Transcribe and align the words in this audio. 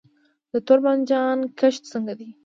د 0.51 0.53
تور 0.65 0.79
بانجان 0.85 1.39
کښت 1.59 1.81
څنګه 1.91 2.13
دی؟ 2.19 2.29